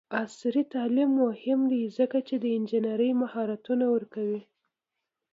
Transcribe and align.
عصري 0.21 0.63
تعلیم 0.73 1.11
مهم 1.23 1.59
دی 1.71 1.83
ځکه 1.97 2.17
چې 2.27 2.35
د 2.43 2.45
انجینرۍ 2.57 3.11
مهارتونه 3.21 3.85
ورکوي. 3.95 4.41